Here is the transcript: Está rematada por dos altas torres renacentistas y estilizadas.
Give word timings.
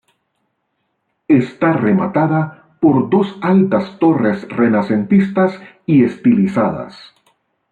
Está 1.27 1.73
rematada 1.73 2.75
por 2.81 3.11
dos 3.11 3.37
altas 3.43 3.99
torres 3.99 4.49
renacentistas 4.49 5.61
y 5.85 6.03
estilizadas. 6.05 6.99